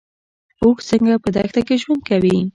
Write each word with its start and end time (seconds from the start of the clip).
اوښ 0.63 0.77
څنګه 0.89 1.13
په 1.23 1.29
دښته 1.35 1.61
کې 1.67 1.75
ژوند 1.81 2.01
کوي؟ 2.09 2.37